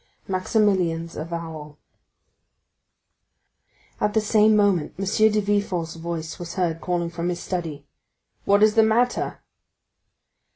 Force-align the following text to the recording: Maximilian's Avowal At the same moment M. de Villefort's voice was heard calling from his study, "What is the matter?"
Maximilian's 0.27 1.15
Avowal 1.15 1.77
At 3.99 4.15
the 4.15 4.19
same 4.19 4.55
moment 4.55 4.95
M. 4.97 5.05
de 5.05 5.39
Villefort's 5.39 5.93
voice 5.93 6.39
was 6.39 6.55
heard 6.55 6.81
calling 6.81 7.11
from 7.11 7.29
his 7.29 7.39
study, 7.39 7.85
"What 8.45 8.63
is 8.63 8.73
the 8.73 8.81
matter?" 8.81 9.43